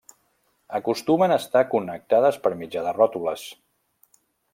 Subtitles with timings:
[0.77, 3.45] Acostumen a estar connectades per mitjà de ròtules.